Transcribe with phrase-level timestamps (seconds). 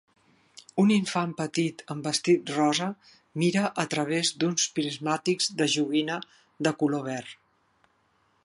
[0.83, 2.89] Un infant petit amb vestit rosa
[3.43, 6.21] mira a través d'uns prismàtics de joguina
[6.69, 7.39] de color verd.